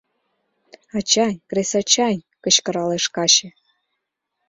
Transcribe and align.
—Ачай, 0.97 1.33
кресачай!— 1.49 2.15
кычкыралеш 2.43 3.05
каче. 3.15 3.49